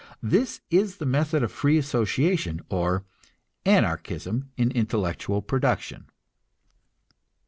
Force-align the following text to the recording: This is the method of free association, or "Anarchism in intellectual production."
This 0.23 0.61
is 0.71 0.97
the 0.97 1.05
method 1.05 1.43
of 1.43 1.51
free 1.51 1.77
association, 1.77 2.59
or 2.69 3.05
"Anarchism 3.67 4.49
in 4.57 4.71
intellectual 4.71 5.43
production." 5.43 6.07